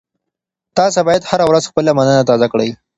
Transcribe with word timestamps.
تاسي 0.77 1.01
باید 1.07 1.23
هره 1.31 1.45
ورځ 1.49 1.63
خپله 1.67 1.91
مننه 1.97 2.23
تازه 2.29 2.47
کړئ. 2.51 2.69